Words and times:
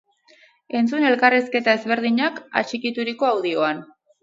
Entzun 0.79 1.05
elkarrizketa 1.09 1.77
ezberdinak 1.81 2.41
atxikituriko 2.63 3.31
audioan! 3.31 3.87